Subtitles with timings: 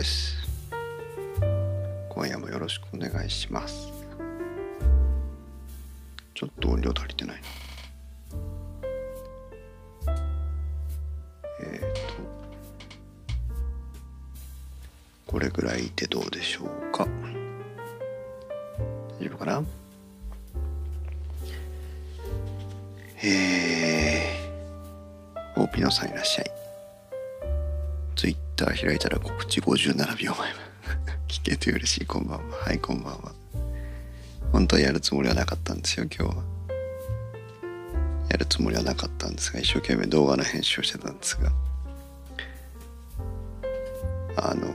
[0.00, 0.34] です。
[2.08, 3.92] 今夜もよろしくお願いします。
[6.34, 7.42] ちょっと音量足りてない。
[10.06, 10.14] な
[11.60, 12.14] えっ、と
[15.26, 17.06] これぐらいでどうでしょうか。
[19.20, 19.62] 大丈夫かな？
[23.22, 26.50] えー、大ピノさんいらっしゃい。
[28.60, 30.52] ター開いたら告知57秒前
[31.28, 32.56] 聞けて嬉しい、こんばんは。
[32.58, 33.32] はい、こんばんは。
[34.52, 36.44] 本当はやるつもりはなかったんですよ、今日は。
[38.28, 41.50] やるつもりはなかったんですが、一生懸命動画の編集をしてたんですが、
[44.36, 44.74] あの、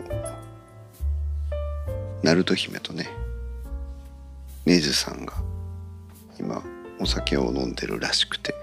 [2.23, 3.07] ナルト姫とね、
[4.65, 5.33] ネズさんが
[6.39, 6.63] 今、
[6.99, 8.55] お酒を飲んでるらしくて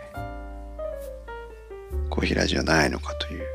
[2.11, 3.47] コーヒーラジオないのかという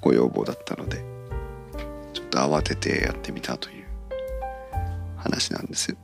[0.00, 1.04] ご要望だったので
[2.12, 3.86] ちょっと慌ててやってみたという
[5.16, 5.96] 話なんです。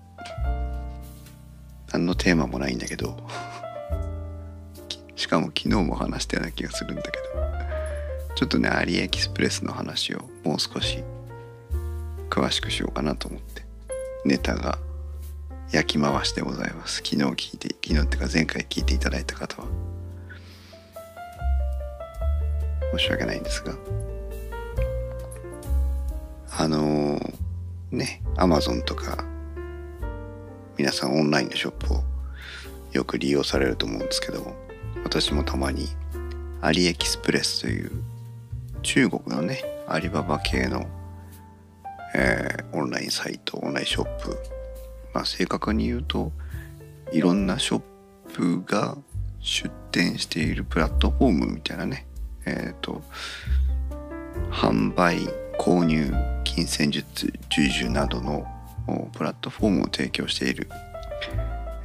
[1.93, 3.17] 何のテーマもないんだけど
[5.15, 11.05] しかも昨日も話したような気がするんだけどちょっとねアリエキスプレスの話をもう少し
[12.29, 13.65] 詳しくしようかなと思って
[14.25, 14.79] ネタが
[15.71, 16.97] 焼き回しでございます。
[16.97, 19.94] 昨日聞いて昨日っていうか前回聞いていただいた方は。
[22.99, 23.75] 申し訳ないんですが。
[26.57, 27.35] あのー、
[27.91, 29.25] ねアマゾンとか
[30.79, 32.05] 皆さんオンラインのショップを
[32.93, 34.55] よく利用されると思うんですけど
[35.03, 35.89] 私もたまに
[36.61, 37.91] アリエキスプレスという
[38.83, 40.87] 中国のねアリババ系の、
[42.15, 44.39] えー、オンラインサイトオンラインショップ。
[45.13, 46.33] まあ、正確に言うと
[47.13, 47.83] いろんなショッ
[48.33, 48.97] プが
[49.41, 52.07] 出店しているプラットフォームみたいなね
[52.47, 53.03] えっ、ー、と
[54.51, 55.19] 販売
[55.59, 56.13] 購入
[56.45, 58.47] 金銭術従受などの
[59.13, 60.69] プラットフォームを提供している、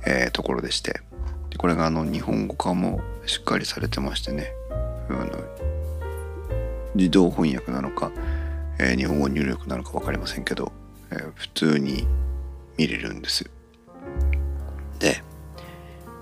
[0.06, 1.02] えー、ところでして。
[1.50, 4.52] でこれがあの日本語化もしっかりされてましてね。
[5.10, 5.30] あの
[6.96, 8.12] 自動翻訳なのか、
[8.80, 10.72] えー、日本語入力なのか分かりませんけど、
[11.12, 12.08] えー、普通に
[12.78, 13.50] 見れるんです。
[15.00, 15.24] で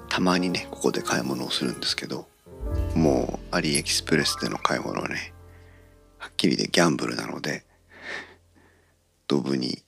[0.09, 2.27] たまにねここで買い物をするんですけど
[2.97, 5.31] もうアリエキスプレスでの買い物はね
[6.17, 7.63] はっきりでギャンブルなので
[9.27, 9.83] ドブに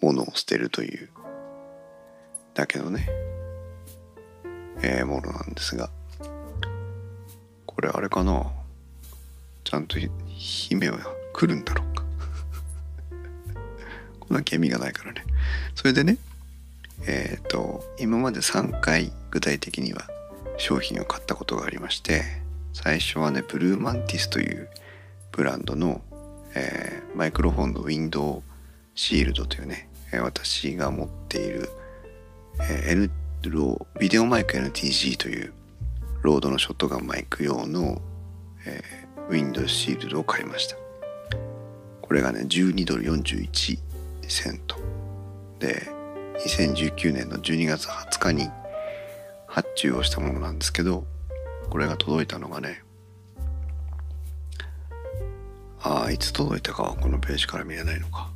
[0.00, 1.08] 物を捨てるという
[2.52, 3.08] だけどね
[4.82, 5.88] ええー、ものなんですが
[7.64, 8.50] これあれかな？
[9.62, 10.98] ちゃんと姫は
[11.32, 12.04] 来るんだろうか？
[14.18, 15.24] こんなケミがないからね。
[15.74, 16.18] それでね
[17.06, 20.08] えっ、ー、と今まで3回具体的には
[20.56, 22.22] 商品を買ったことがありまして
[22.72, 24.68] 最初はねブルーマンティスという
[25.32, 26.00] ブランドの、
[26.54, 28.42] えー、マイクロフォンのウィンドウ
[28.94, 29.90] シールドというね、
[30.22, 31.68] 私が持っている、
[32.60, 33.10] えー、N
[33.50, 35.52] ロビデオマイク NTG という
[36.22, 38.00] ロードのショットガンマイク用の、
[38.66, 40.76] えー、ウィンドウシールドを買いました。
[42.00, 43.78] これがね12ドル41
[44.26, 44.76] セント。
[45.58, 45.88] で
[46.44, 48.48] 2019年の12月20日に
[49.56, 51.06] 発注をしたものなんですけど
[51.70, 52.82] これが届いたのがね
[55.80, 58.30] ああいつ届いたかはこのページから見れないのか。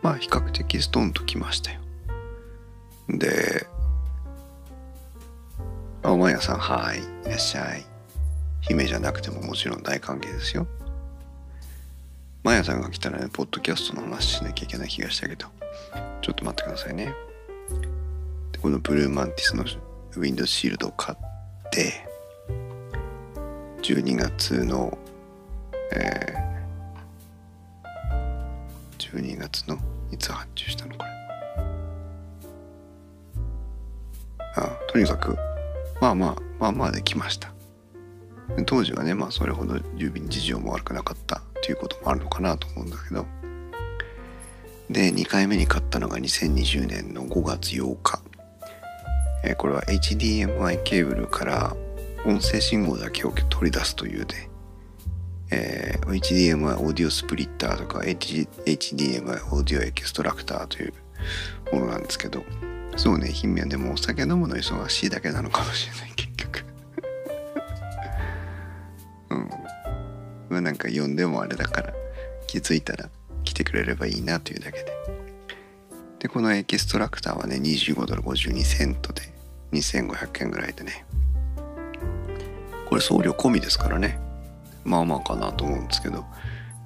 [0.00, 1.80] まあ比較的ストンときましたよ。
[3.08, 3.66] で
[6.02, 7.84] おまやさんはいいらっしゃい。
[8.62, 10.66] 姫じゃなくてももちろん大歓迎ですよ。
[12.44, 15.48] マヤさんが来たらね、ポッドキャストの話しなきゃいけない気がしたけど、
[16.22, 17.14] ちょっと待ってくださいね。
[18.64, 21.18] このブルーマンティスのウィンドシールドを買っ
[21.70, 21.92] て、
[23.82, 24.96] 12月の、
[25.92, 29.76] えー、12月の
[30.10, 31.10] いつ発注したのこれ。
[34.56, 35.36] あとにかく、
[36.00, 37.52] まあまあ、まあまあできました。
[38.64, 43.26] 当時はね、まあそれほど郵便事情も悪くなかったっていうこともあるのかなと思うんだけど
[44.88, 48.22] で2回目に買ったのが2020年の5月8日、
[49.44, 51.76] え、これは HDMI ケーブルから
[52.24, 54.48] 音声信号だけを取り出すというで、
[55.50, 60.94] えー、HDMI オーディオスプリッターとか HDMI オーディオエキストラクターという
[61.72, 62.42] ものなんですけど
[62.96, 66.64] そうね貧民でもお酒飲むの忙しいだけなのかもしれない 結局。
[69.30, 69.50] うん。
[70.48, 71.92] まあなんか呼んでもあれだから
[72.46, 73.10] 気づいたら
[73.42, 74.86] 来てくれればいいなというだけで。
[76.20, 79.33] で、このエキストラクターはね、25ドル52セントで
[79.78, 81.04] 2500円ぐらいでね。
[82.88, 84.18] これ送料込みですからね。
[84.84, 86.24] まあまあかなと思うんですけど。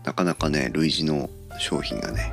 [0.05, 2.32] なかなかね類似の商品がね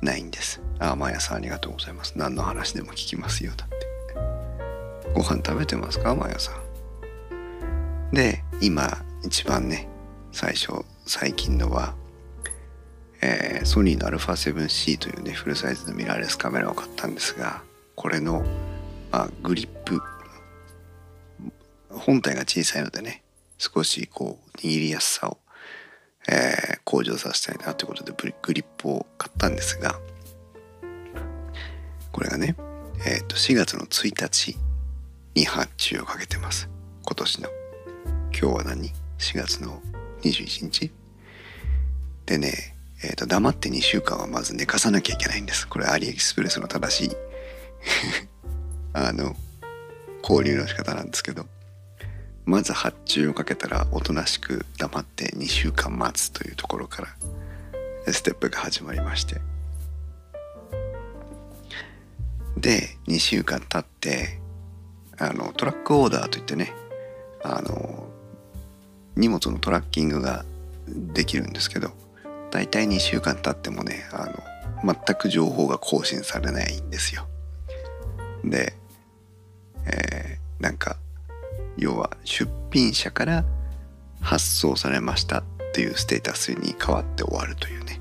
[0.00, 0.60] ないんです。
[0.78, 2.14] ああマヤさんありがとうございます。
[2.16, 3.76] 何の話でも聞きますよだって。
[5.12, 8.14] ご飯食べてますかマヤさん。
[8.14, 9.88] で今一番ね
[10.32, 11.94] 最初最近のは、
[13.20, 17.62] えー、ソニーの α7C というねフルサイズのミラーレスカメラを買ったんですが
[17.96, 18.44] これの、
[19.10, 20.00] あ、グリップ。
[21.90, 23.22] 本体が小さいのでね
[23.58, 25.38] 少しこう握りやすさを、
[26.28, 28.12] えー、向上させたいなということで
[28.42, 29.98] グリップを買ったんですが
[32.12, 32.56] これがね、
[33.06, 34.56] えー、と4月の1日
[35.34, 36.68] に発注をかけてます。
[37.04, 37.48] 今年の。
[38.32, 38.88] 今日は何
[39.18, 39.80] ?4 月の
[40.22, 40.90] 21日。
[42.26, 45.68] でね、えー、と黙って2週間はまず寝かさなきゃいけないんです。
[45.68, 47.16] これアリエキスプレスの正しい
[49.06, 49.36] あの
[50.22, 51.46] 購入の仕方なんですけど
[52.44, 57.02] まず発注をかけたらおとなしく黙って2週間待つというところか
[58.06, 59.40] らステップが始まりまして
[62.56, 64.40] で2週間経って
[65.18, 66.72] あのトラックオーダーといってね
[67.44, 68.08] あの
[69.14, 70.44] 荷物のトラッキングが
[71.12, 71.90] できるんですけど
[72.50, 77.26] 大体2週間経ってもねあの全く情報が更新されないんですよ。
[78.44, 78.74] で、
[79.88, 80.96] えー、なんか
[81.76, 83.44] 要は出品者から
[84.20, 88.00] 発送されましたっていうステータスに変わって終わるというね。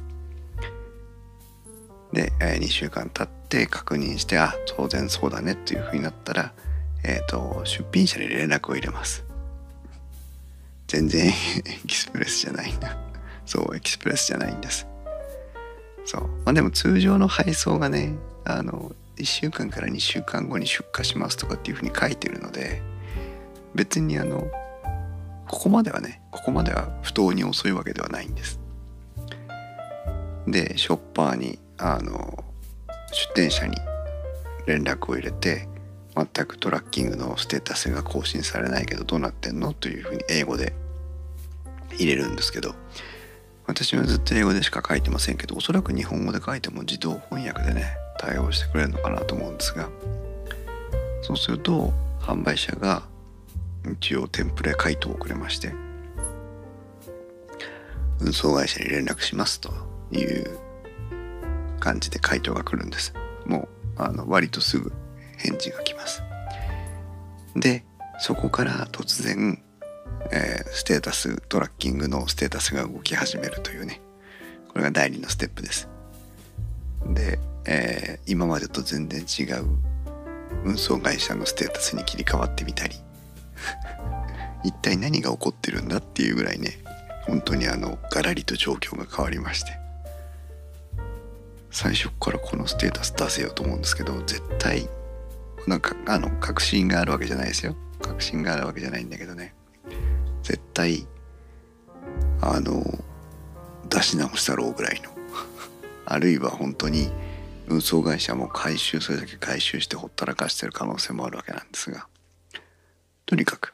[2.11, 6.53] で、えー、2週間経って確認してあ当然そうだねっていうふうになったら、
[7.03, 9.23] えーと、出品者に連絡を入れます。
[10.87, 11.33] 全然 エ
[11.85, 12.97] キスプレスじゃないんだ。
[13.45, 14.87] そうエキスプレスじゃないんです。
[16.05, 18.13] そうまあでも通常の配送がね
[18.45, 22.81] あの1週間から2週間後に出荷しますとかっていうふうに書いてるので
[23.75, 24.47] 別にあの
[25.47, 28.59] ここまではねここまでは不当に遅いわけではないんです。
[30.47, 32.43] でショッパーにあの
[33.11, 33.75] 出店者に
[34.65, 35.67] 連絡を入れて
[36.15, 40.73] 全くトラッキングのステータスが更新されないけどどうなってんのというふうに英語で
[41.97, 42.75] 入れるんですけど
[43.65, 49.89] 私はずっと英語でしか書いてませんけどおそらく日本語で書いても自動翻訳でね対応してくれるのかなと思うんですが
[51.21, 53.03] そうすると販売者が
[53.91, 55.73] 一応テンプレ回答をくれまして
[58.19, 59.71] 運送会社に連絡しますと
[60.11, 60.57] いう
[61.79, 63.13] 感じで回答が来るんです。
[63.45, 64.91] もうあの割とすぐ
[65.37, 66.23] 返事が来ます。
[67.55, 67.85] で
[68.19, 69.61] そこから突然、
[70.31, 74.01] えー、ステータストラッキングのステータスが動き始めるというね
[74.69, 75.87] これが第2のステップです。
[77.05, 79.65] で、えー、今までと全然違う
[80.63, 82.95] 運送会社のステータスに切り替わってみたり
[84.63, 86.79] 一体何が起こってるんだっていうぐらいね
[87.25, 89.77] 本当にあのガラリと状況が変わりまして
[91.69, 94.89] 最初からこのステータス出せようと思うんですけど絶対
[95.67, 97.75] なんかあの確信があるわけじゃないですよ。
[98.01, 99.53] 確信があるわけじゃないんだけどね。
[100.41, 101.05] 絶対
[102.41, 102.81] あの
[103.89, 105.11] 出し直したろうぐらいの。
[106.05, 107.11] あるいは本当に
[107.67, 112.07] 運送会社も回収それだけ回収してほったらかしてる可能性もあるわけなんですが
[113.25, 113.73] とにかく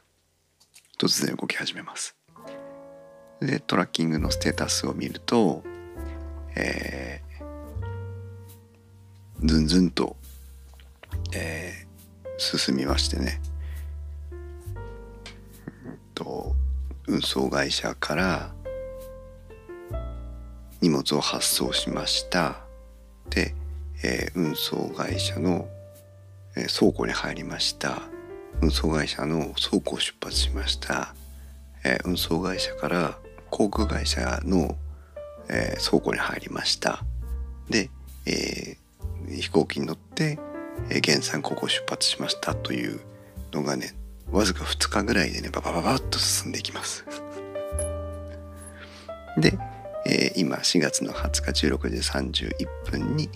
[0.98, 2.16] 突然動き始めます。
[3.40, 5.62] でトラッキングのステータスを見ると
[6.56, 10.16] えー、ずんずんと、
[11.34, 13.40] えー、進みましてね。
[16.14, 16.54] と
[17.08, 18.54] 運送会社から
[20.80, 22.60] 荷物を発送しました。
[23.30, 23.54] で、
[24.04, 25.66] えー、運送会社の、
[26.56, 28.02] えー、倉庫に入りました。
[28.60, 31.14] 運送会社の倉庫を出発しました、
[31.84, 33.18] えー、運送会社から
[33.50, 34.76] 航空会社の、
[35.48, 37.02] えー、倉庫に入りました。
[37.70, 37.88] で、
[38.26, 40.38] えー、飛行機に乗って、
[40.90, 42.54] えー、原産ここを出発しました。
[42.54, 43.00] という
[43.52, 43.94] のがね
[44.30, 47.06] わずか2日ぐらいでねババババッと進んでいきます。
[49.38, 49.58] で
[50.06, 53.30] えー、今4月の20日16時31分に、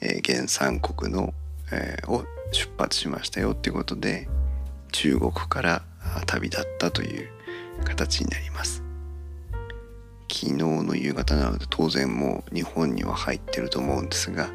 [0.00, 1.34] えー、原産国の、
[1.72, 4.28] えー、を出発しましたよっていうことで
[4.92, 5.82] 中国から
[6.26, 7.28] 旅立ったという
[7.84, 8.82] 形になります。
[10.30, 14.50] 昨日の夕方なので当然もう日本には入ってると思うんですが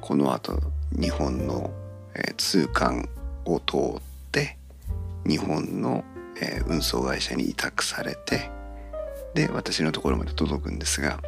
[0.00, 0.58] この後
[0.92, 1.70] 日本の、
[2.14, 3.08] えー、通関
[3.44, 4.56] を通って
[5.26, 6.04] 日本の、
[6.40, 8.50] えー、運送会社に委託されて
[9.34, 11.20] で私のところまで届くんですが、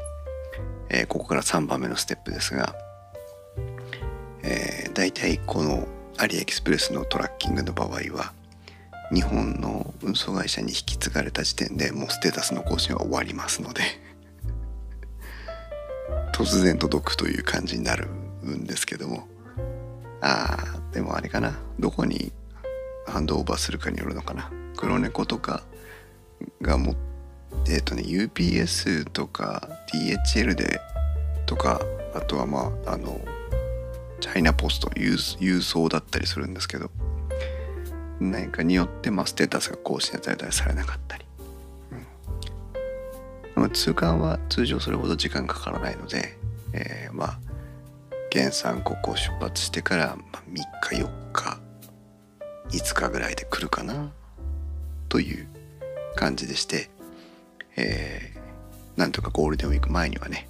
[0.89, 2.75] えー、ここから3番目のステップですが、
[4.51, 5.87] えー、大体この
[6.19, 8.33] アリエキスプレスのトラッキングの場合は
[9.15, 13.83] 日本の運送会社に引き継がれた時点でもうステータスの更新は終わりますので
[16.35, 18.09] 突然届くという感じになる
[18.45, 19.29] んですけども。
[20.23, 21.59] ああでもあれかな。
[21.79, 22.31] どこに
[23.07, 24.51] ハンドオーバーするかによるのかな。
[24.77, 25.63] 黒猫とか
[26.61, 26.95] がも
[27.67, 30.81] えっ、ー、とね UPS とか DHL で
[31.47, 31.81] とか
[32.15, 33.19] あとはまああの
[34.21, 36.91] チャイナポスト郵送だったりするんですけど
[38.21, 41.25] 何かによって、まあ、ステータスが更新されたりされなかったり、
[43.57, 46.37] うん、通関は通常それほど時間かからないので、
[46.75, 47.39] えー、まあ
[48.33, 51.59] 原産国を出発してから、まあ、3日4日
[52.71, 54.13] 5日ぐらいで来るかな
[55.09, 55.49] という
[56.15, 56.91] 感じでして、
[57.77, 60.49] えー、なんとかゴールデンウィーク前にはね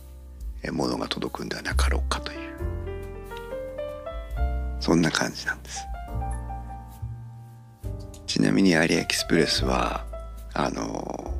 [0.72, 2.40] 物が届くんではなかろうかという
[4.80, 5.86] そんな感じなんです。
[8.26, 10.06] ちなみにアリエクスプレスは
[10.54, 11.34] あの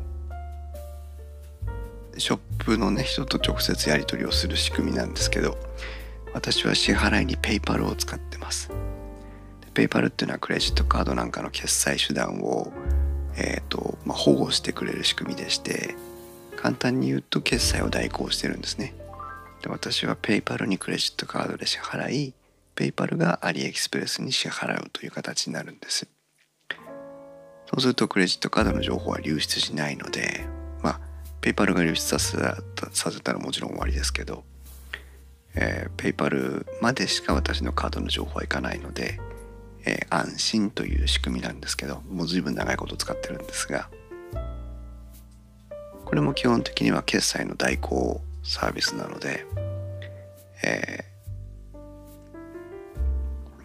[2.18, 5.56] ショップのね人と直接やり取りをする仕組みなんですけど
[6.34, 8.70] 私は支払いに PayPal を使ってます。
[9.72, 12.72] PayPal っていうのはクレジットカードなんかの決済手段を、
[13.36, 15.94] えーとまあ、保護してくれる仕組みでして
[16.56, 18.94] 簡単に言うと決済を代行してるんですね。
[19.62, 22.34] で私は PayPal にクレジットカードで支払い
[22.74, 26.08] PayPal が AliExpress に支払うという形になるんです。
[27.70, 30.44] そうするとクレジットカードの情報は流出しないので
[30.82, 31.00] まあ
[31.40, 34.42] ペイパルが流出させたさせたらもちろん終わりですけど、
[35.54, 39.20] えー、ペイパルまでしか私のカードの情報はいかないので、
[39.84, 43.88] えー、安心という仕組みなんですけどもう随分長いこと使ってるんですが
[46.04, 49.46] これも基本的には決済の代行サービスなので、
[50.64, 51.09] えー、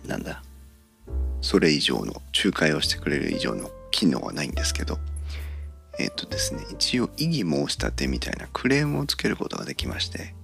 [0.07, 0.43] なんだ。
[1.41, 4.97] それ以上の仲介をしてくれる以上の機能はないんですけど。
[5.97, 10.35] えっ、とですね一応異議申し立てみたいなクレームをつけることができまして、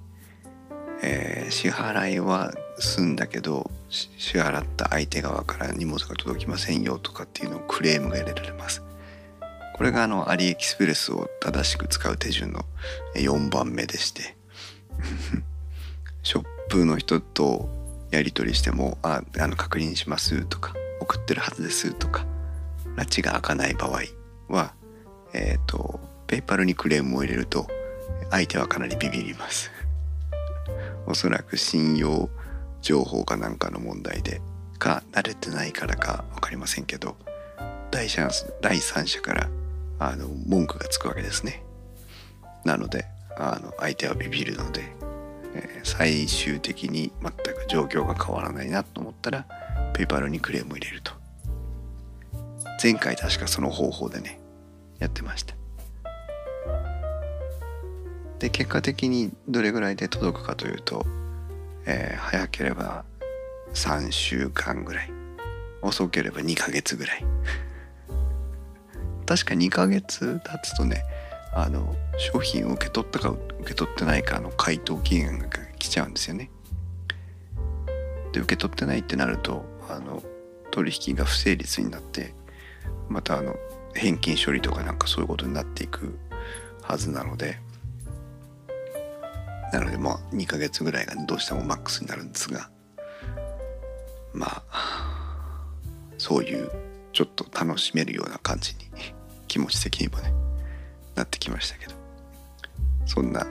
[1.03, 8.81] えー、支払いは済んだけど支払った相手側から荷物が届きませんよとかっていうのをクレームが入れられます。
[9.75, 12.65] これがあのアリエキスプレスを正しく使う手順の
[13.15, 14.37] 4番目でして。
[16.23, 17.67] ショップの人と
[18.11, 22.25] やり取りしても「ああの確認します」とか「送ってるはずです」とか
[22.95, 24.01] 拉致が開かない場合
[24.49, 24.73] は
[25.33, 27.67] えっ、ー、とペイパルにクレームを入れると
[28.29, 29.71] 相手はかなりビビります。
[31.07, 32.29] おそらく信用
[32.81, 34.41] 情報かなんかの問題で
[34.77, 37.17] か慣れてないからか分かりませんけど
[37.91, 38.29] 第三
[38.61, 39.49] 第三者から
[39.99, 41.63] あの文句がつくわけですね。
[42.65, 43.05] なので
[43.37, 44.83] あの相手はビビるので、
[45.55, 49.45] え、最終的に全く状況が変わらないなと思ったら
[49.93, 51.11] ペイパルにクレームを入れると。
[52.81, 54.39] 前回確かその方法でね
[54.99, 55.55] やってました。
[58.39, 61.05] で結果的にどれぐらいで届くかというと、
[61.85, 63.05] えー、早ければ
[63.73, 65.11] 3週間ぐらい
[65.83, 67.25] 遅ければ2ヶ月ぐらい。
[69.27, 71.03] 確か2ヶ月経つとね
[71.53, 76.49] あの商品を受け取ったか受け取ってないかの回答期限が来ちゃうんですよね。
[78.31, 80.23] で受け取ってないってなるとあの
[80.71, 82.33] 取引が不成立になって
[83.09, 83.55] またあの
[83.93, 86.17] 返金処理とかなんかそういうことになっていく
[86.81, 87.59] はずなので。
[89.71, 92.69] なのでまあ2ヶ月ぐらいがどうしてもマックスになるんですが。
[94.33, 95.65] まあ
[96.17, 96.69] そういう
[97.13, 98.79] ちょっと楽しめるような感じに
[99.47, 100.50] 気持ち的にもね。
[101.15, 101.93] なってきましたけど。
[103.05, 103.45] そんな、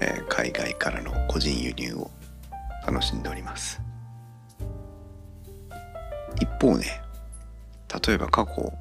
[0.00, 2.10] えー、海外からの個人輸入を
[2.86, 3.80] 楽しんでおります。
[6.40, 7.02] 一方ね
[8.06, 8.72] 例えば過去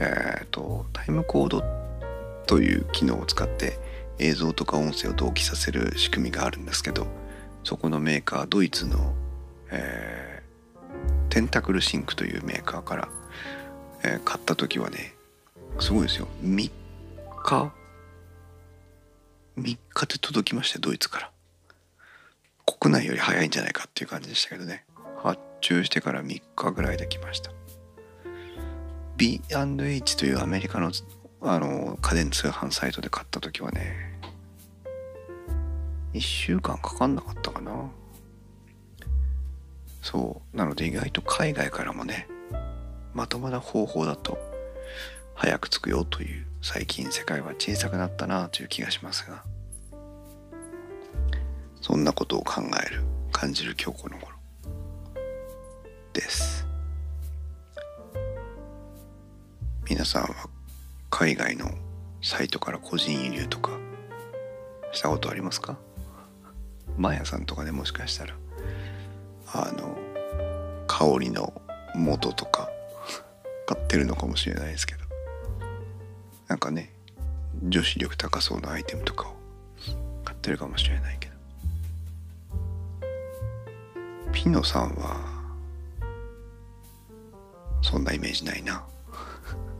[0.00, 1.62] えっ、ー、とタイムコード
[2.46, 3.78] という機能を使って
[4.18, 7.06] 映像とか音声を同期させる仕組みがあるんですけど
[7.64, 9.14] そこのメーカードイツの、
[9.70, 13.08] えー、テンタクルシンクというメーカーから、
[14.04, 15.14] えー、買った時はね
[15.80, 16.28] すごいですよ。
[16.42, 16.70] 3
[17.42, 17.72] 日。
[19.58, 21.30] 3日で届きましたドイツから。
[22.66, 24.84] 国内より早いんじゃないかっていう感じでしたけどね。
[25.22, 27.50] 発注してから3日ぐらいで来ました。
[29.16, 30.90] B&H というアメリカの
[31.44, 34.20] あの家電通販サイトで買った時はね
[36.14, 37.90] 1週間かかんなかったかな。
[40.00, 40.56] そう。
[40.56, 42.28] なので意外と海外からもね
[43.14, 44.38] まともな方法だと
[45.34, 49.42] 早く着くよという最近世界は小さくなったなという気がしますが
[51.80, 54.36] そんなことを考える感じる今日この頃
[56.12, 56.66] です。
[59.90, 60.28] 皆さんは
[61.10, 61.70] 海外の
[62.22, 63.72] サイトから個人輸入とか
[64.92, 65.76] したことありますか？
[66.96, 68.36] マヤさんとかねもしかしたら
[69.52, 69.96] あの
[70.86, 71.52] 香りの
[71.94, 72.70] 元とか
[73.66, 75.01] 買ってるのかもしれないですけど。
[76.52, 76.92] なんかね
[77.66, 79.36] 女子力高そうなアイテムとかを
[80.22, 81.32] 買ってるかもしれないけど。
[84.34, 85.16] ピノさんは
[87.80, 88.84] そんなイメージないな。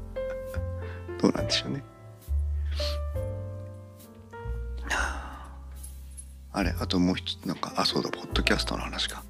[1.21, 1.85] どうなんでしょうね。
[6.55, 9.23] あれあともう一つなんかあそうだポッドキャストの話か。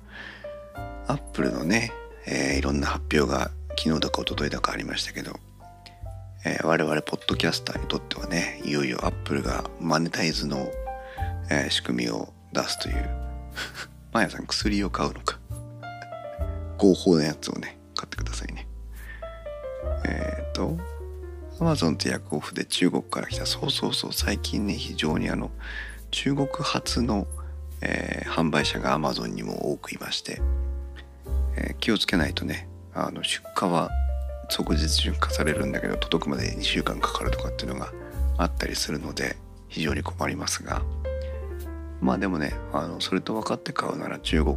[1.09, 1.93] アップルのね、
[2.25, 5.41] えー、いろんな発表が昨日だか一昨日だかありましたけど、
[6.45, 10.71] えー、我々ポッドキャスターにとってはねいよいよアップルがマネタイズの、
[11.51, 13.11] えー、仕組みを出すという
[14.13, 15.39] マヤさん薬を買うのか
[16.79, 18.67] 合法なやつをね買ってくださいね。
[20.05, 20.77] えっ、ー、と
[21.61, 25.53] アマゾンとヤクオフで中国から来たそうそうそう最近ね非常にあの
[26.11, 27.29] 中国発の、
[27.83, 30.43] えー、販売者がアマゾンにも多くいまして、
[31.57, 33.91] えー、気をつけないとねあの出荷は
[34.53, 37.93] 即日出荷されるんだけど届くまで2週間かかるとかっていうのが
[38.37, 39.37] あったりするので
[39.69, 40.83] 非常に困りますが。
[42.01, 44.57] まあでもねあのそれと分かって買うなら中国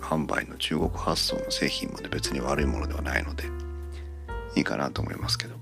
[0.00, 3.44] 販売の中国発送の製品まで別に悪いものではないので
[4.56, 5.54] いいかなと思いますけど。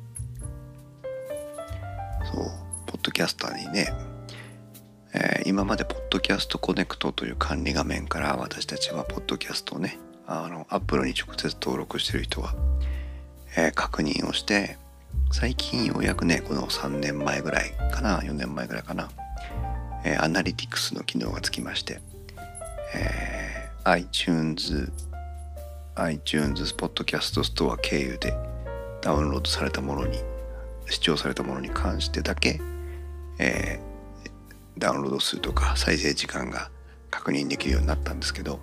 [2.32, 2.44] そう
[2.86, 3.92] ポッドキャスターにね
[5.12, 12.54] えー、今までポッドキャストコネクトという管理画面から私たちはポッドキャストをねあのアップルに直接登録してる人は、
[13.56, 14.78] え、確認をして
[15.32, 19.10] 最近ようやくねこの3年前ぐらいかな4年前ぐらいかな、
[20.04, 22.00] え、アナリティクスの機能がつきまして、
[22.94, 24.92] えー、iTunes
[25.96, 28.34] iTunes ポッドキャストストア経由で
[29.02, 30.18] ダウンロードされたものに
[30.86, 32.60] 視聴されたものに関してだけ、
[33.38, 34.30] えー、
[34.78, 36.70] ダウンロード数とか再生時間が
[37.10, 38.60] 確認できるようになったんですけど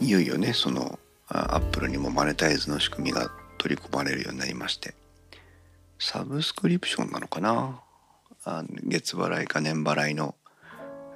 [0.00, 0.98] いよいよねその
[1.30, 4.94] アップルにもマネタイズの仕組みが取り込まれるようになりまして。
[5.98, 7.80] サブスクリプションなのかな？
[8.44, 10.34] あ月払いか年払いの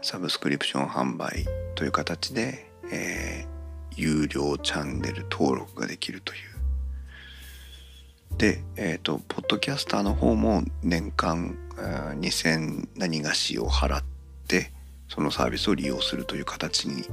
[0.03, 6.55] サブスクリプション販売という形で、えー、有料チャンネル登録ができるという。
[8.37, 14.05] で、えっ、ー、と、ポッドキャスターの方も年間2000何がしを払っ
[14.47, 14.71] て、
[15.09, 17.05] そのサービスを利用するという形に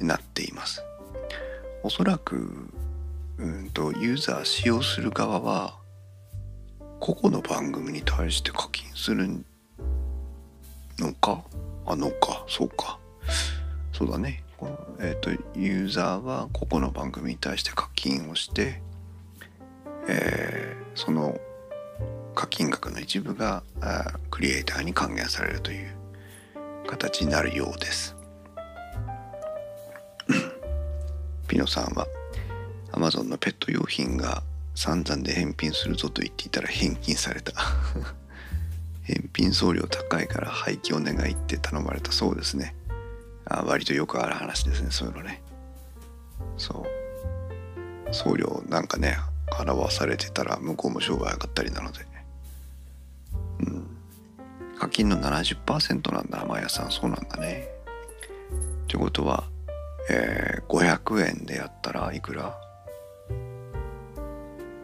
[0.00, 0.82] なっています。
[1.84, 2.70] おそらく、
[3.36, 5.76] うんと、ユーザー使用する側は、
[6.98, 9.28] 個々の番組に対して課金する
[10.98, 11.44] のか？
[11.84, 12.98] あのか、そうか。
[13.92, 14.42] そうだね。
[14.98, 18.80] えっ、ー、と、ユーザーは個々の番組に対して課金をして、
[20.08, 21.38] えー、その
[22.34, 23.62] 課金額の一部が
[24.30, 25.94] クリエイターに還元されるという
[26.86, 28.13] 形になるようです。
[31.54, 32.08] ピノさんは
[32.90, 34.42] Amazon のペット用品が
[34.74, 37.52] 散々で返品するぞと言っていたら返金された。
[39.04, 42.74] 返品送料高いから廃棄お願いって頼まれたそうですね。
[43.44, 45.42] あ割とよくある話ですねそういうのね。
[46.56, 46.84] そ
[48.10, 48.12] う。
[48.12, 49.16] 送料なんかね
[49.56, 52.04] 表されてたら向こうも商売上がったりなので。
[53.60, 53.86] うん。
[54.76, 56.90] 課金の70%なんだ甘屋さん。
[56.90, 57.68] そうなんだね。
[58.82, 59.44] ってことは
[60.10, 62.58] えー、500円でやったらいくら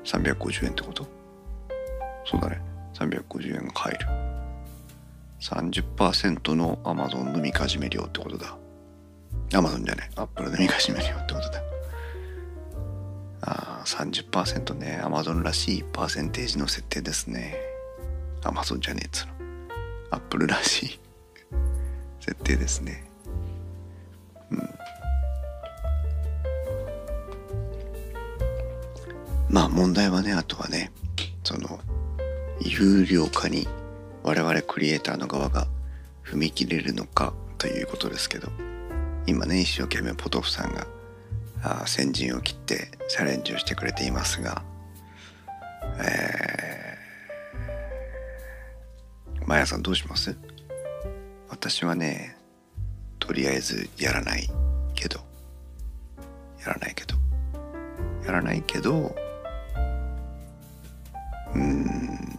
[0.04, 1.06] ?350 円ってこと？
[2.24, 2.60] そうだね
[2.94, 3.98] 350円が入る
[5.40, 8.56] 30%の Amazon のみかじめ料ってことだ
[9.50, 11.62] Amazon じゃね Apple のみかじめ料ってことだ
[13.42, 17.56] ああ30%ね、アマゾンらしいパーセンテージの設定ですね。
[18.44, 19.32] アマゾンじゃねえっつうの。
[20.10, 21.00] アップルらしい
[22.20, 23.09] 設定ですね。
[29.50, 30.92] まあ問題はね、あとはね、
[31.42, 31.80] その、
[32.60, 33.66] 有料化に
[34.22, 35.66] 我々クリエイターの側が
[36.24, 38.48] 踏み切れるのかということですけど、
[39.26, 40.86] 今ね、一生懸命ポトフさんが
[41.62, 44.62] あ先陣を切ってチャレンジをしてくれていますが、
[45.98, 50.36] えー、マヤさんどうします？
[51.48, 52.36] 私はね
[53.18, 54.48] とりあえずやらない
[54.94, 55.20] けど。
[56.60, 57.16] やらないけど。
[58.24, 59.14] やらないけど
[61.54, 62.38] うん。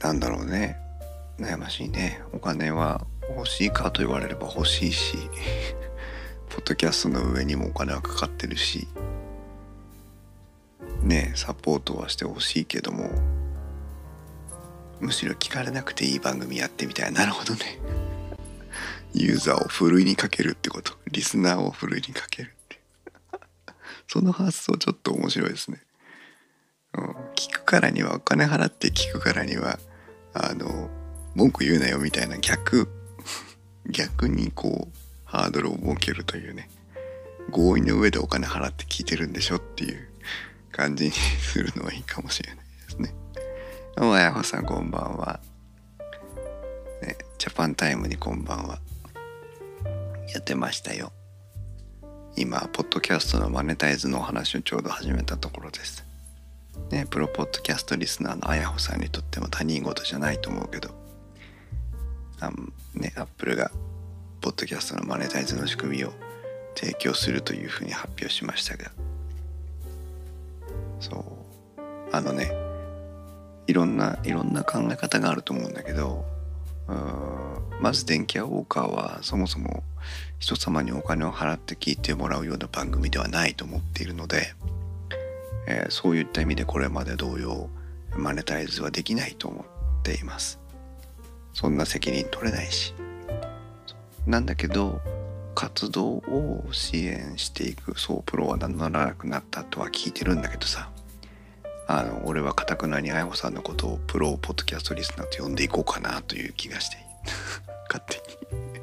[0.00, 0.76] なんだろうね。
[1.38, 2.22] 悩ましいね。
[2.32, 3.06] お金は
[3.36, 5.16] 欲しいかと言われれば欲しいし
[6.48, 8.88] ポッドキャストの上にもお金はかかってるし
[11.02, 13.10] ねサポートはしてほしいけども
[15.00, 17.12] むしろ聞かれなくていい番組やってみたい。
[17.12, 17.78] なるほどね。
[19.14, 20.92] ユーザーをふるいにかけるってこと。
[21.10, 22.57] リスナーをふるいにかける。
[24.08, 25.80] その発想ちょっと面白いですね、
[26.94, 27.04] うん、
[27.36, 29.78] 聞くからにはお金払って聞くからには
[30.34, 30.90] あの
[31.34, 32.88] 文句言うなよみたいな逆
[33.88, 36.70] 逆にこうハードルを設けるというね
[37.50, 40.08] 合意の上でお金払って聞いてるんでしょっていう
[40.72, 43.14] 感じにするのはいいかもしれないですね。
[43.96, 45.40] どうも、やほさんこんばんは。
[47.02, 48.78] ね、ジャパンタイムにこんばんは。
[50.32, 51.12] やってましたよ。
[52.40, 56.04] 今、ポッドキャストのマネタイズのお話をちょうど始めたところです。
[56.90, 60.90] ね、プロポッドキャストリスナーのあやほさんにとっても他人事じゃないと思うけど、
[62.38, 62.52] あ
[62.94, 63.72] ね、アップルが
[64.40, 66.12] ポッドキャストのマネタイズの仕組みを
[66.76, 68.92] 提供するというふうに発表しましたが、
[71.00, 71.38] そう。
[72.12, 72.52] あのね
[73.66, 76.24] いろんないろんな考え方があると思うんだけど
[77.80, 79.82] まず電気屋ウォーカーはそもそも
[80.38, 84.54] 人様にお金を払って聞いてもらうような番組ではないと思っているので、
[85.66, 87.68] えー、そういった意味でこれまで同様
[88.16, 90.58] マネタイズはできないと思っています。
[91.52, 92.94] そんな責任取れないし。
[94.26, 95.00] なんだけど
[95.54, 100.90] 活動を支援していくそうプロは名乗らなくなったとは聞いてるんだけどさ。
[101.90, 106.98] あの俺はかたくなにあやほさんのことをプロポッドキャストリスナーと呼んでいこうかなという気がして
[107.88, 108.77] 勝手に、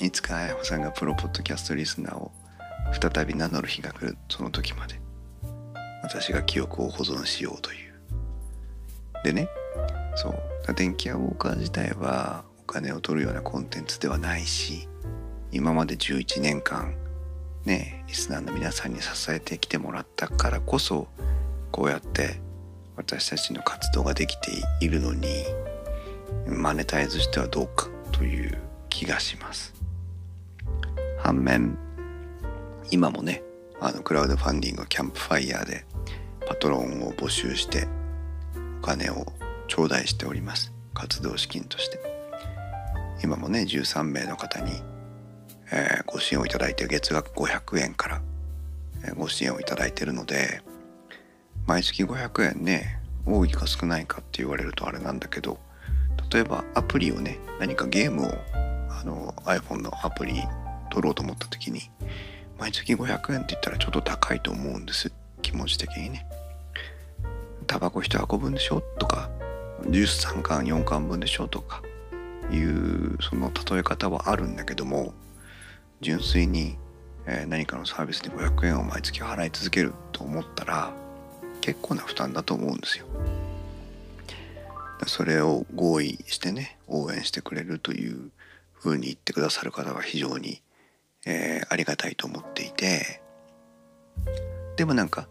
[0.00, 2.32] いつかあやほさんがプロポッドキャストリスナーを
[3.00, 4.16] 再び名乗る日が来る。
[4.28, 4.98] その時まで
[6.02, 8.00] 私が記憶を保存しようという。
[9.22, 9.48] でね
[10.16, 10.74] そう。
[10.74, 14.88] 電気屋ウォーカー自体はお金を取るようなコンテンツではないし
[15.50, 16.94] 今まで11年間
[17.64, 21.08] ねリスナーの皆さんに支えてきてもらったからこそ
[21.72, 22.40] こうやって
[22.96, 25.26] 私たちの活動ができているのに
[26.46, 28.58] マネタイズしてはどうかという
[28.88, 29.74] 気がします。
[31.22, 31.78] 反面
[32.90, 33.42] 今もね
[33.80, 35.84] あのクラウドファンディングキャンプファイヤーで
[36.46, 37.86] パトロンを募集して
[38.82, 39.26] お金を
[39.68, 40.72] 頂戴しております。
[40.94, 42.10] 活動資金として。
[43.22, 44.72] 今もね13名の方に、
[45.70, 48.22] えー、ご支援をいただいて月額500円から、
[49.04, 50.62] えー、ご支援をいただいているので
[51.66, 55.58] 毎月500円ね多いか少ないかって言われるとあれなんだけど
[56.32, 58.30] 例えばアプリをね何かゲームを
[58.90, 60.42] あの iPhone のアプリ
[60.90, 61.90] 取ろうと思った時に
[62.58, 66.26] 毎月500円って言ったらちょっと高いと思うんです気持ち的にね
[67.66, 69.30] タバコ1箱分でしょとか
[69.88, 71.82] ジュース3缶4缶分でしょとか
[72.50, 75.14] いうその例え方はあるんだけども
[76.00, 76.78] 純粋に、
[77.48, 80.92] 何かのサービスで500円を毎月払い続けると思ったら
[81.60, 83.06] 結構な負担だと思うんですよ。
[85.06, 88.30] それを合意してね応援してくれるという
[88.72, 90.62] ふうに言ってくださる方は非常に、
[91.26, 93.20] えー、ありがたいと思っていて
[94.76, 95.28] でもなんか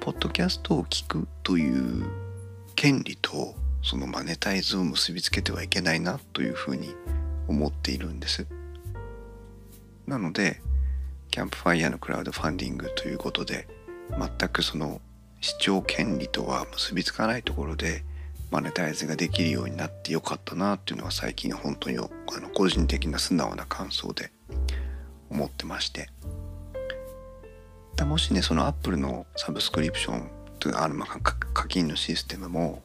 [0.00, 2.04] ポッドキャストを聞くという
[2.74, 6.94] 権利とそのマネタイズを結びつけてはいけないなというふうに
[7.48, 8.46] 思っているんです。
[10.06, 10.60] なので
[11.30, 13.68] キャンプファイヤーのクラウドファンディングということで
[14.10, 15.00] 全くその
[15.40, 18.04] 視聴権利とは結びつかないところで
[18.50, 24.32] マネタイズができるようになってよかったなっていうのは最近本当にあの個人的な素直な感想で
[25.30, 26.08] 思ってまして。
[28.04, 32.82] もしねそのアップルのサブスクリプションというあの、まあ、課金のシステムも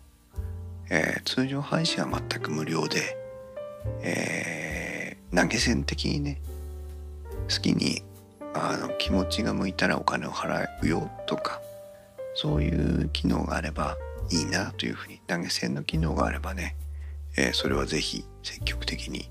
[0.90, 3.18] えー、通常配信は全く無料で、
[4.02, 6.42] えー、投げ銭的にね
[7.50, 8.04] 好きに
[8.54, 11.60] あの気持ちが向いたらお金を払うよとか
[12.36, 13.98] そういう機能があれば
[14.32, 16.76] いいなというふうに投げ銭の機能があればね、
[17.38, 19.30] えー、それは是非積極的に、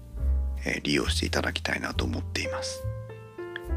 [0.82, 2.82] 利用していただきたいなと思っています。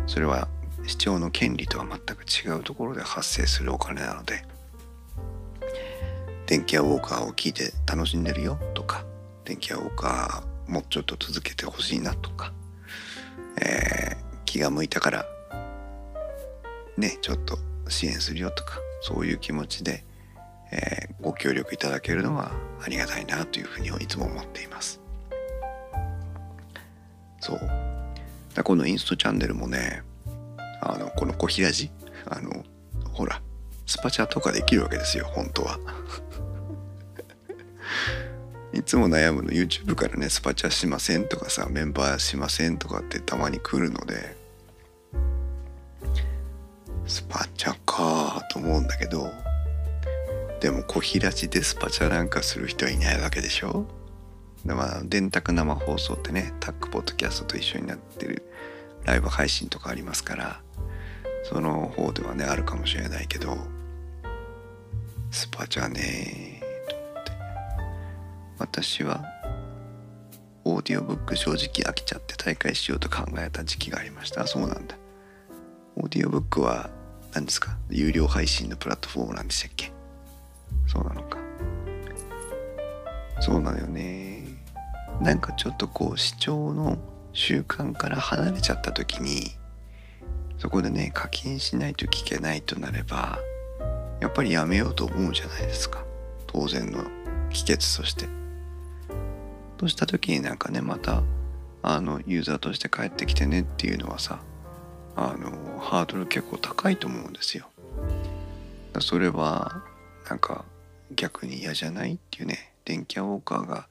[0.05, 0.47] それは
[0.85, 4.43] 視聴の権利とは全く違うところで発生するお金なので
[6.45, 9.03] 電気屋ウォーカーを聞いて楽しんでるよとか
[9.43, 12.53] 電気屋ウォーカーもうちょっと続けてほしいなとか、
[13.61, 15.25] えー、気が向いたから
[16.97, 17.57] ねちょっと
[17.89, 20.05] 支援するよとかそういう気持ちで、
[20.71, 24.99] えー、ご協力いただけるのはありがたいなというふうにいつも思っています。
[27.39, 27.96] そう。
[28.57, 30.01] だこのインストチャンネルもね
[30.81, 31.91] あのこの小平寺
[32.25, 32.65] あの
[33.13, 33.39] ほら
[33.85, 35.79] スパチャとかできるわけですよ本当は。
[38.73, 44.35] いつも悩むの YouTube からねスパチャしませんとかさメンバーしませんとかってたまに来るので
[47.05, 49.31] スパチャかと思うんだけど
[50.59, 53.85] でも小平地でスパチャなんかする人はいないわけでしょ？
[54.75, 58.43] まあ電卓生放送ってねタックポッドキャストと一緒になってる
[59.05, 60.61] ライブ配信とかありますから
[61.43, 63.57] その方ではねあるかもしれないけど
[65.31, 67.31] スパチャねと思って。
[68.59, 69.23] 私は
[70.63, 74.47] オーディオブック正直飽きちゃって大会しようと考えた時期がありました。
[74.47, 74.97] そうなんだ。
[75.95, 76.89] オーディオブックは
[77.33, 77.77] 何ですか？
[77.89, 79.93] 有料配信のプラットフォームなんでしたっけ？
[80.87, 81.37] そうなのか。
[83.39, 84.36] そうなのよね。
[85.21, 86.97] なんかちょっとこう視聴の
[87.33, 89.51] 習慣から離れちゃった時に
[90.57, 93.39] そこでね課金しないと聞けないとなれば
[94.21, 96.03] やっぱりやめようと思うじゃないですか。
[96.47, 97.03] 当然の
[97.51, 98.27] 帰結として。
[99.77, 101.21] とした時になんかねまた
[101.83, 104.39] あのユーザーとして帰ってきてねっていうのはさ
[105.15, 107.67] あのハードル結構高いと思うんですよ。
[108.99, 109.83] それは
[110.27, 110.65] なんか
[111.15, 112.15] 逆に嫌じゃない？
[112.15, 113.87] っていうね電気屋ウォーカーが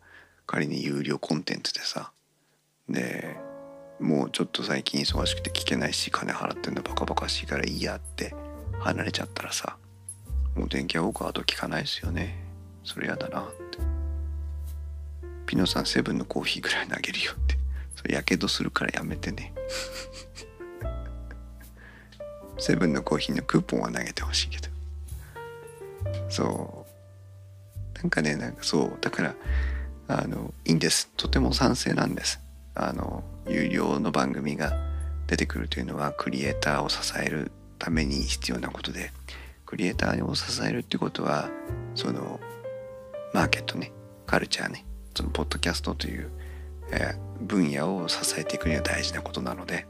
[0.47, 2.13] 仮に有料コンテンツでさ
[2.89, 3.37] で
[3.99, 8.35] もうちょっと最近忙しくて聞けないし金払ってんのバカバカしいからいいやって
[8.81, 9.77] 離れちゃったらさ
[10.57, 12.35] もう電気屋ウォーカーと聞かないですよね。
[12.83, 13.79] それやだなって。
[15.45, 17.59] ピノさんセブンのコーヒーぐらい投げるよって。
[17.95, 19.53] それやけどするからやめてね。
[22.59, 24.71] セブンのコーヒーのクーポンは投げてほしいけど。
[26.31, 26.87] そ
[27.95, 27.99] う。
[27.99, 28.99] なんかねなんかそう。
[29.03, 29.35] だから
[30.09, 31.11] あのいいんです。
[31.17, 32.41] とても賛成なんです。
[32.75, 34.73] あの有料の番組が
[35.27, 39.13] 出てくるというのはクリエイターを支えるために必要なことで
[39.65, 41.49] クリエイターを支えるってことは
[41.95, 42.39] その
[43.33, 43.93] マーケットね
[44.27, 46.31] カルチャーねそのポッドキャストという、
[46.93, 49.87] えー、分野を支えていくには大事なことなので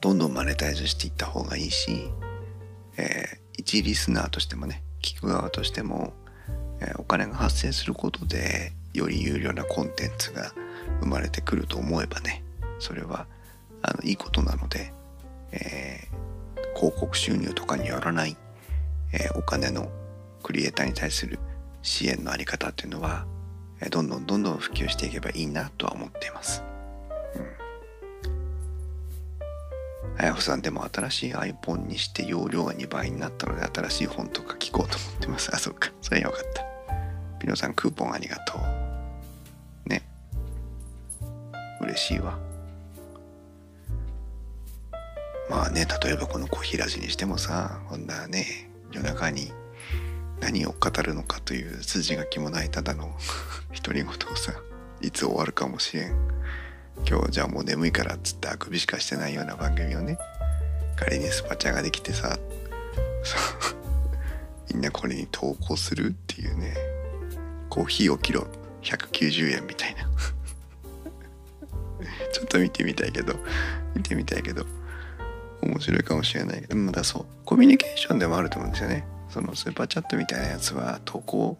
[0.00, 2.10] どんどんマネタイズしていった方がいいし、
[2.98, 6.14] えー、一リスナーとしてもね聞く側としても、
[6.98, 10.52] お金が発生することでより有料なコンテンツが
[11.00, 12.42] 生まれてくると思えばね
[12.78, 13.26] それは
[13.82, 14.92] あのいいことなので、
[15.52, 18.36] えー、広告収入とかによらない、
[19.12, 19.90] えー、お金の
[20.42, 21.38] クリエイターに対する
[21.82, 23.26] 支援のあり方っていうのは、
[23.80, 26.62] え、どんどんどんどん普及していけばいいなとは思っています。
[27.36, 27.65] うん
[30.18, 35.54] あやふさんでも新しい iPhone にして容量が2倍になったので新しい本とか聞こうと思ってます。
[35.54, 35.90] あ、そっか。
[36.00, 36.64] それはよかった。
[37.38, 38.58] ピノさんクーポンありがと
[39.86, 39.88] う。
[39.88, 40.02] ね。
[41.80, 42.38] 嬉しいわ。
[45.50, 49.52] まあね、例えばこの小平寺にしてもさ、こんなね、夜中に
[50.40, 53.14] 何を語るのかという筋書きもないただの
[53.82, 54.52] 独り言をさ、
[55.02, 56.16] いつ終わるかもしれん。
[57.08, 60.18] 今日じゃあもう眠いからっつってあくびしかしてないような番組をね
[60.96, 62.38] 仮にスパチャができてさ
[64.72, 66.74] みんなこれに投稿するっていうね
[67.68, 68.46] コーヒーをキロ
[68.82, 70.06] 190円みたいな。
[72.32, 73.34] ちょっと見てみたいけど
[73.94, 74.66] 見てみたいけど
[75.62, 77.26] 面白いかもしれないけどまだそう。
[77.44, 79.06] コミュニケーションでもあると思うんですよね。
[79.28, 81.58] そのスーパーチャットみたいなやつは投稿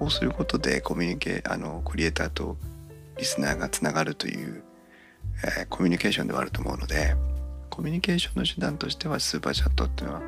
[0.00, 2.56] をすることでコミュニケあのクリエイターと
[3.18, 4.62] リスナーがつながるという
[5.44, 7.14] えー、コミュニケーションではあると思うので
[7.70, 10.22] コミュニケーションの手段としてはスーパーチャットっていうのは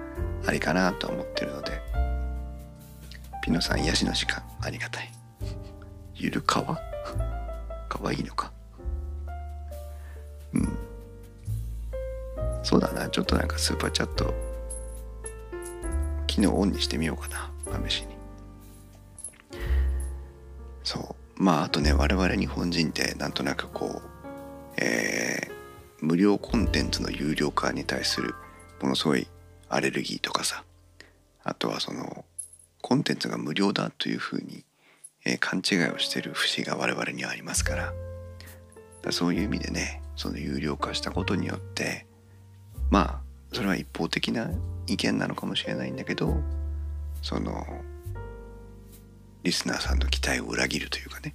[0.47, 1.81] ありかなと思ってるので
[3.43, 5.11] ピノさん癒しの時間ありがたい。
[6.15, 6.79] ゆるかわ？
[7.89, 8.53] かわいいのか？
[10.53, 10.79] うん。
[12.63, 13.09] そうだな。
[13.09, 14.35] ちょっとなんかスーパーチャット
[16.27, 17.51] 機能オンにしてみようかな。
[17.89, 18.09] 試しに。
[20.85, 21.43] そう。
[21.43, 24.17] まああとね我々日本人ってなんとなくこう
[24.81, 25.53] えー、
[26.01, 28.35] 無料コンテンツの有料化に対する
[28.81, 29.27] ものすごい
[29.69, 30.64] アレルギーとかさ
[31.43, 32.25] あとはその
[32.81, 34.64] コンテンツが無料だというふうに、
[35.25, 37.93] えー、勘違いをしてる節が我々にはありますから
[39.03, 42.07] だそういう意味でねその有料化したことによって
[42.91, 43.21] まあ
[43.53, 44.51] それは一方的な
[44.87, 46.37] 意見なのかもしれないんだけど
[47.23, 47.67] その
[49.43, 51.35] リスナーさんの期待を裏切るというかね。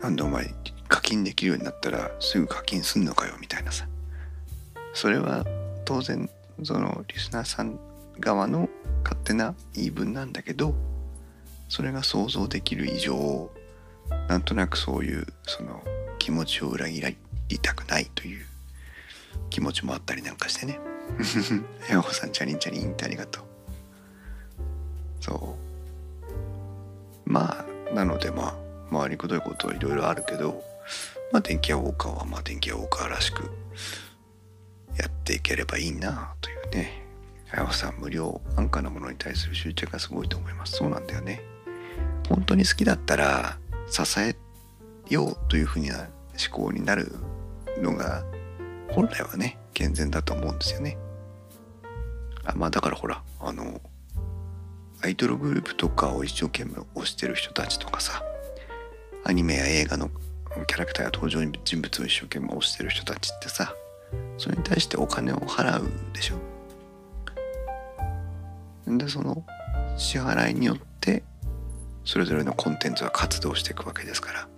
[0.00, 0.48] なんでお前
[0.90, 3.86] 課金できるようになったらすぐ課金すんのかよみたいなさ
[4.92, 5.46] それは
[5.84, 6.28] 当然
[6.64, 7.78] そのリスナーさん
[8.18, 8.68] 側の
[9.04, 10.74] 勝手な言い分なんだけど
[11.68, 13.50] それが想像できる以上
[14.28, 15.80] なんとなくそういうその
[16.18, 17.16] 気持ちを裏切
[17.48, 18.44] りたくないという
[19.48, 20.80] 気持ちもあったりなんかしてね。
[21.88, 23.44] ヤホさんチャリンチャリンってありがとう。
[25.20, 25.56] そ
[27.26, 27.30] う。
[27.30, 30.62] まあなのでまあ回りくどいことはいろいろあるけど
[31.32, 33.50] まあ電気屋ウォーカーはまあ電気屋ウォーカーらしく
[34.98, 37.06] やっていければいいなというね。
[37.52, 40.76] あやさん無料安価なものに対する執着がすごいと思います。
[40.76, 41.42] そうなんだよね。
[42.28, 44.36] 本当に好きだったら支え
[45.08, 46.08] ようというふうな
[46.48, 47.12] 思考になる
[47.78, 48.24] のが
[48.88, 50.96] 本来はね健全だと思うんですよね。
[52.44, 53.80] あまあだからほらあの
[55.02, 58.22] アイドルグループとかを一生懸命推してる人たちとかさ
[59.24, 60.10] アニメや映画の
[60.66, 63.74] キャラクターや登場人物を一生懸命推してる人たちってさ
[64.38, 66.36] それに対してお金を払うでしょ
[68.86, 69.44] でその
[69.96, 71.22] 支払いによって
[72.04, 74.48] それぞれのコンテンツは活動していくわけですから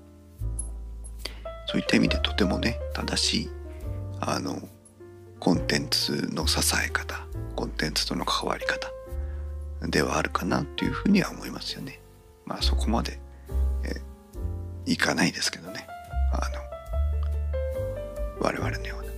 [1.67, 3.51] そういった意味でとてもね正しい
[4.21, 4.59] あの
[5.39, 7.27] コンテンツの支え方
[7.57, 8.89] コンテンツとの関わり方
[9.89, 12.01] ではあるかなというふうには思いますよね。
[12.47, 13.19] まあそこまで、
[13.85, 14.01] え
[14.87, 15.87] いかないですけどね。
[16.33, 16.63] あの
[18.41, 19.13] 我々のような。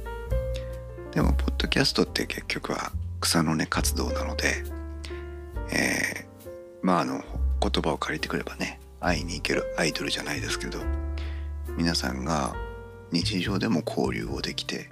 [1.13, 4.65] でもポッドキャストって結局は草の根活動なので、
[5.71, 6.49] えー、
[6.83, 7.23] まああの
[7.61, 10.79] 言葉を借りてくればね会いに行けるアイドルじゃないですけど
[11.77, 12.55] 皆さんが
[13.13, 14.89] 日常でも交流をできて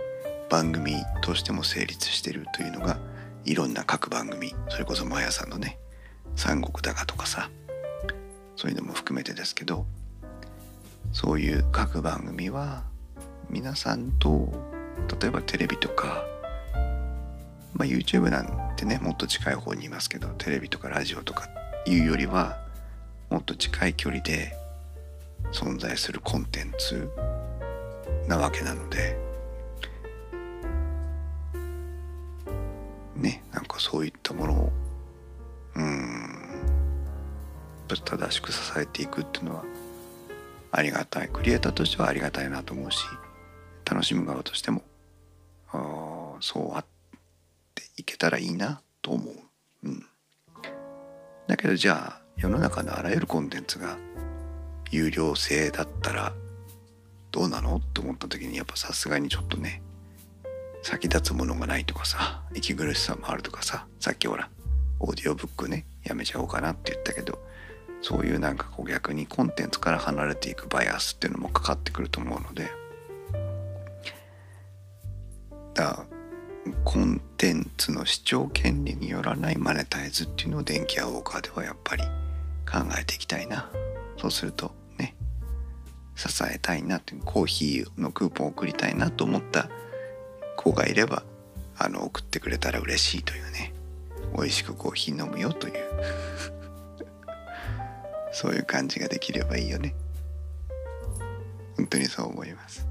[0.49, 2.99] 番組としても成立しているというのが
[3.45, 5.79] いろんな各番組それこそマヤさんのね
[6.37, 7.51] 「三国だが」とかさ
[8.57, 9.87] そういうのも含めてですけど
[11.13, 12.85] そういう各番組は
[13.51, 14.49] 皆さんと
[15.21, 16.25] 例えばテレビとか、
[17.75, 21.49] まあ、YouTube なんてねもっと近い方にいますけどテレビとかラジオとか
[21.87, 22.59] いうよりは
[23.29, 24.57] もっと近い距離で
[25.53, 27.11] 存在するコンテンツ
[28.27, 29.19] なわけなので
[33.17, 34.73] ねなんかそういったものを
[35.77, 36.23] うん
[38.05, 39.65] 正しく支えていくっていうのは
[40.73, 41.29] ありがたい。
[41.29, 43.05] クリエイターとしてはありがたいなと思うし
[43.85, 44.83] 楽しむ側としても
[45.73, 46.85] あそうあっ
[47.75, 49.35] ていけたらいいなと思う、
[49.85, 50.07] うん、
[51.47, 53.97] だけどじゃあ世の中のあらゆるコンテンツが
[54.91, 56.33] 有料制だったら
[57.31, 59.83] どうなのって思った時にやっぱさすがにちょっとね
[60.83, 64.51] 先立つものがないとかさ息苦しさもあるとかささっきほら
[65.01, 67.39] オーディオブックねやめちゃおうかなって言ったけど
[68.03, 72.71] そういうなんかこう逆にコンテンツから離れていくバイアスっていうのもかかってくると思うので。
[75.75, 76.05] だ
[76.85, 82.05] コンテンツの視聴権利によらないマネタイズっていうのを電気屋ウォーカーではやっぱり
[82.71, 83.71] 考えていきたいな。
[84.19, 85.17] そうするとね
[86.15, 89.69] 支えたいなってコーヒーのクーポンを送りたいなと思った
[90.57, 91.25] 子がいれば
[91.77, 93.73] あの送ってくれたら嬉しいというね。
[94.37, 96.62] 美味しくコーヒー飲むよという。
[98.33, 99.95] そういう感じができればいいよね。
[101.77, 102.87] 本当にそう思います。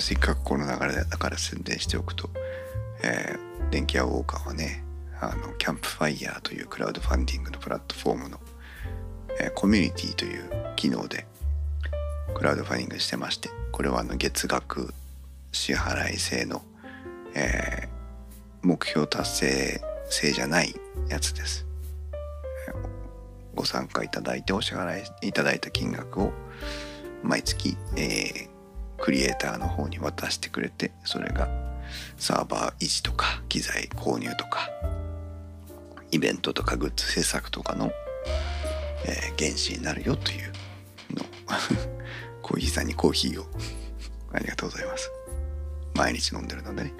[0.00, 2.28] せっかくこの流れだから宣伝しておくと、
[3.02, 4.84] えー、電気屋ウォーカーはね
[5.20, 8.38] あのキャンプファイヤーというクラウドファンディングのプラットフォームの、
[9.40, 11.26] えー、コミュニティという機能で
[12.34, 14.92] クラウドファンディングしてましてこれはあの月額
[15.52, 16.62] 支払い制の、
[17.34, 20.74] えー、目標達成制じゃない
[21.08, 21.65] やつです。
[23.56, 26.32] ご参加いただいてお支払いいただいた金額を
[27.22, 31.48] 毎月、えー、クリエイターの方に渡してくれてそれが
[32.16, 34.70] サーバー維持とか機材購入とか
[36.10, 37.90] イベントとかグッズ制作とかの、
[39.06, 40.52] えー、原資になるよという
[41.14, 41.24] の。
[42.42, 43.46] コーヒーさんにコーヒーを。
[44.32, 45.10] ありがとうございます。
[45.94, 46.92] 毎日飲んでるのでね。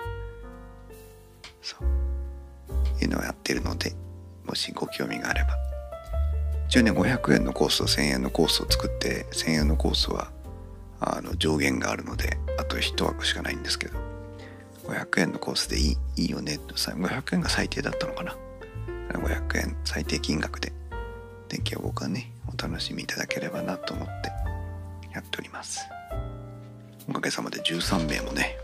[1.62, 3.04] そう。
[3.04, 3.94] いうのをやってるので
[4.44, 5.65] もしご興味があれば。
[6.68, 10.30] 一応ね500円のコースと1000円のコースを作って1000円のコースは
[11.00, 13.98] あの上限があるのであと1枠しかないんですけど
[14.84, 18.36] 500円のコースでいいいいよね500円が最低だったのかな。
[19.08, 20.72] 500円最低金額で
[21.48, 24.12] 電気を僕はねお楽しみいただければなと思って
[25.12, 25.80] やっております。
[27.08, 28.56] おかげさまで13名もね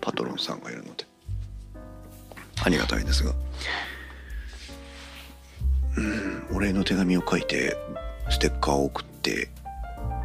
[0.00, 1.04] パトロンさんがいるので
[2.64, 3.32] ありがたいですが。
[6.52, 7.76] お礼の手紙を書いて
[8.30, 9.48] ステッカーを送って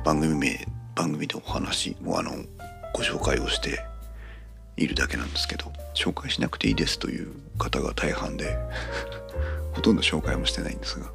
[0.03, 2.31] 番組名番組でお話もあの
[2.93, 3.83] ご紹介をして
[4.77, 8.57] いるだけなんですけど紹介しなくていいですという方が大半で
[9.73, 11.07] ほとんど紹介もしてないんですが。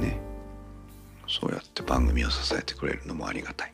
[0.00, 0.18] ね。
[1.28, 3.72] そうやって番組を支えてくれるのもありがたい。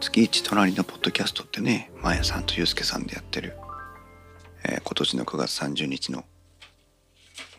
[0.00, 3.54] 月月一隣のポッドキャストってね、まやさんとゆうすけさんでやってる、
[4.64, 6.24] えー今年の9月30日の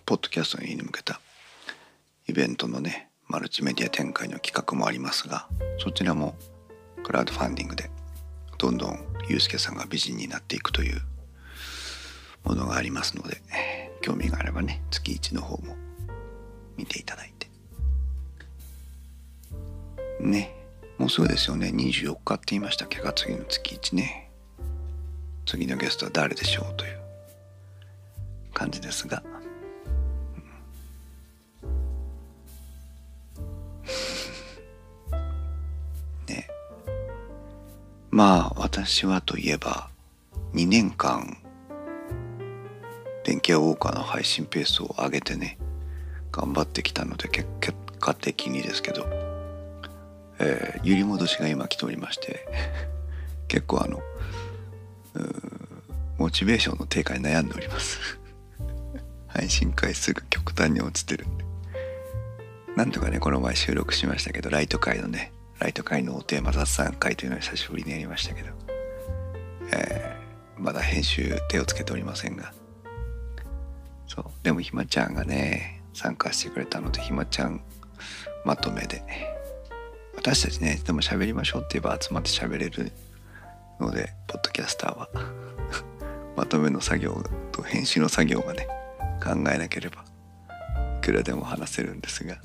[0.05, 1.21] ポッドキャストに向けた
[2.27, 5.47] イベントのね、マルチメディア展開の企画もありますが、
[5.77, 6.35] そちらも
[7.03, 7.89] クラウドファンディングで
[8.57, 11.01] どんどんゆうすけさんが美人になっていくという
[12.43, 13.41] ものがありますので、
[14.01, 15.75] 興味があればね、月一の方も
[16.75, 17.47] 見ていただいて。
[20.19, 20.53] ね、
[20.97, 21.67] もうすぐですよね。
[21.69, 22.99] 24日って言いましたっけ？
[22.99, 24.28] か、次の月1ね。
[25.49, 26.99] 次のゲストは誰でしょうという
[28.53, 29.23] 感じですが。
[36.27, 36.47] ね。
[38.11, 39.89] まあ、私はといえば、
[40.53, 41.39] 2年間、
[43.23, 45.57] 電気屋ウォーカーの配信ペースを上げてね、
[46.31, 47.47] 頑張ってきたので、結
[47.99, 49.07] 果的にですけど、
[50.37, 52.45] えー揺り戻しが今来ておりまして
[53.49, 53.99] 結構あの
[56.17, 57.99] モチベーションの低下に悩んでおります。
[59.27, 61.27] 配信回数が極端に落ちてる。
[61.27, 61.45] んで
[62.75, 68.49] なんとかねこの前収録しましたけどライト会のねライト会のテーマ雑談会というのを久しぶりにやりましたけど、
[69.71, 70.19] えー
[70.59, 72.53] まだ編集手をつけておりませんが。
[74.07, 74.25] そう。
[74.43, 77.61] でもひまちゃんがね参加してくれたのでひまちゃん
[78.43, 79.01] まとめで。
[80.15, 82.91] 私たちねでも喋りましょうって言えば集まって喋れる
[83.79, 85.09] のでポッドキャスターは
[86.35, 88.67] まとめの作業と編集の作業がね
[89.23, 90.03] 考えなければ
[90.97, 92.37] いくらでも話せるんですが。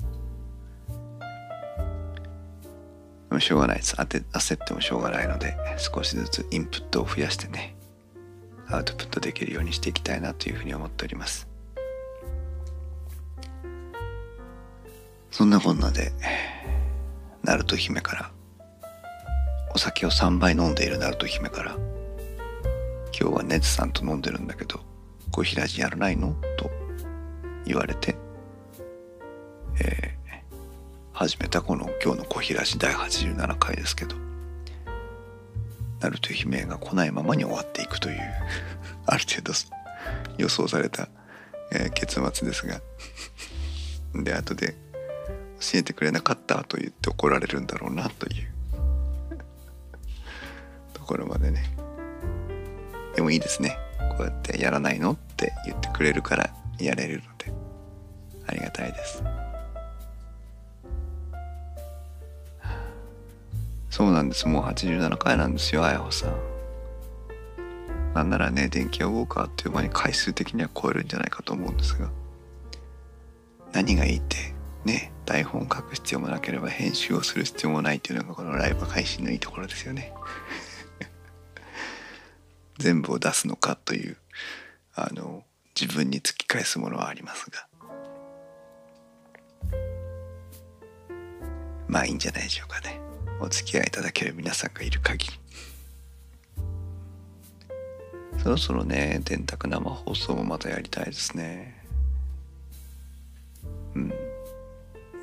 [3.39, 3.95] しょうがないです。
[3.95, 7.75] 焦ってもしょうがないので少しずつインプットを増やしてね
[8.67, 11.47] アウトプットできるようにしていきたいなというふうに思っております。
[15.31, 16.13] そんなこんなで
[17.43, 18.31] ナルト姫から
[19.75, 21.75] お酒を3杯飲んでいるナルト姫から
[23.11, 24.79] 今日はネツさんと飲んでるんだけど
[25.31, 26.33] 小平寺やらないの？
[26.57, 26.71] と
[27.65, 28.15] 言われて、
[29.81, 30.15] えー
[31.11, 34.17] 始めたこの今日の小平寺第87回ですけど
[36.01, 38.19] ナルト姫が来ないままに終わっていくという
[39.07, 39.53] ある程度
[40.37, 41.07] 予想された、
[41.71, 42.81] えー結末ですが
[44.13, 44.75] で後で
[45.59, 48.54] 教えてくれなかったと言って怒られるんだろうなという
[51.05, 51.63] ところまでね。
[53.15, 53.77] でもいいですね。
[54.17, 56.49] こうやってやらないのって言ってくれるから
[56.79, 57.53] やれるので。
[58.47, 59.23] ありがたいです。
[63.91, 64.47] そうなんです。
[64.47, 66.33] もう87回なんですよあやほさん。
[68.15, 72.09] なんならね電気屋ウォーカーっていう間に回数的には超えるんじゃないかと思うんですが。
[73.73, 74.37] 何がいいって
[74.85, 80.11] ね台本書く必要もなければ編集をする必要もないっていうのがこのライブ配信のいいところですよね。
[82.77, 84.17] 全部を出すのかという
[84.95, 85.43] あの
[85.79, 87.67] 自分に突き返すものはありますが。
[91.87, 92.99] まあいいんじゃないでしょうかね。
[93.39, 95.33] お付き合いいただける皆さんがいる限り。
[98.41, 101.83] そろそろね電卓生放送もまたやりたいですね。
[103.95, 104.13] うん。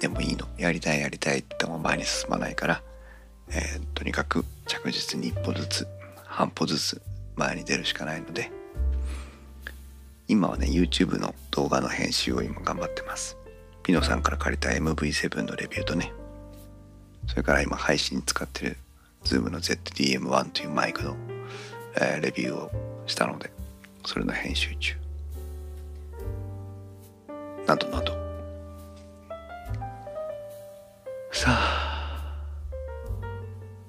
[0.00, 0.46] でもいいの。
[0.58, 2.82] やりたいやりたいって言っても前に進まないから、
[3.48, 5.86] えーとにかく着実に一歩ずつ
[6.24, 7.02] 半歩ずつ
[7.36, 8.50] 前に出るしかないので
[10.28, 13.36] 今はね YouTube の動画の編集を今頑張ってます。
[13.82, 16.12] ピノさんから借りた MV7 のレビューとね
[17.26, 18.76] それから今配信に使ってる
[19.24, 21.16] Zoom の ZDM1 というマイクの、
[21.96, 22.70] えーレビューを
[23.06, 23.50] したので
[24.04, 24.94] それの編集中。
[27.66, 28.12] などなど。
[31.30, 32.34] さあ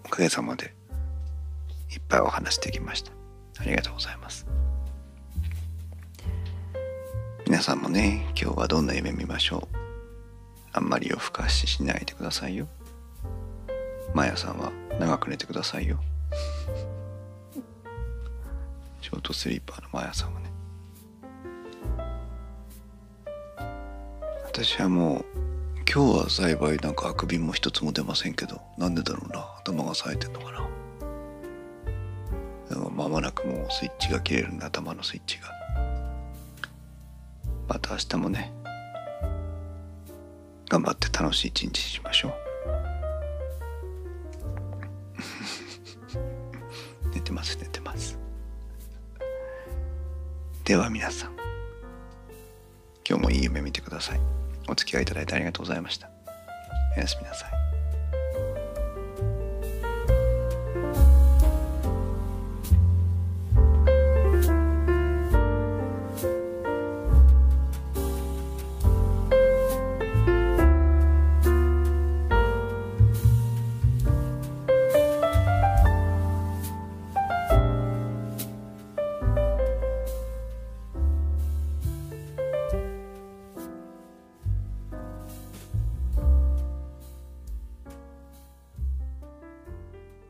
[0.05, 0.73] おかげさまで
[1.91, 3.22] いっぱいお話できました。
[3.59, 4.45] ありがとうございます。
[7.45, 9.75] 皆さんもね今日はどんな夢見ましょう？
[10.73, 12.67] あんまり夜更かししないでくださいよ。
[14.13, 15.99] マヤさんは長く寝てくださいよ。
[19.01, 20.51] ショートスリーパーのマヤさんはね。
[24.45, 25.25] 私はもう
[25.91, 29.45] 今日は幸いなんかあくびも一つも出ませんけどなんでだろうな。
[29.59, 30.67] 頭が冴えてんのかな。
[32.93, 35.47] 間もなくもうスイッチが切れるんで頭のスイッチが。
[37.67, 38.51] また明日もね
[40.69, 42.33] 頑張って楽しい一日にしましょう。
[47.13, 48.17] 寝てます寝てます。
[50.63, 51.33] では皆さん
[53.07, 54.19] 今日もいい夢見てください。
[54.67, 56.09] お付き合いいただいてありがとうございました。
[56.95, 57.62] おやすみなさい。